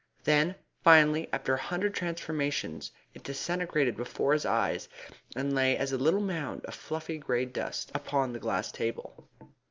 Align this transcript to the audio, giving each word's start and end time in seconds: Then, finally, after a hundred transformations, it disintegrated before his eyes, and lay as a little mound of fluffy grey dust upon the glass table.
Then, 0.23 0.55
finally, 0.83 1.29
after 1.31 1.53
a 1.53 1.61
hundred 1.61 1.93
transformations, 1.93 2.91
it 3.13 3.21
disintegrated 3.23 3.95
before 3.95 4.33
his 4.33 4.47
eyes, 4.47 4.89
and 5.35 5.53
lay 5.53 5.77
as 5.77 5.91
a 5.91 5.97
little 5.99 6.21
mound 6.21 6.65
of 6.65 6.73
fluffy 6.73 7.19
grey 7.19 7.45
dust 7.45 7.91
upon 7.93 8.33
the 8.33 8.39
glass 8.39 8.71
table. 8.71 9.29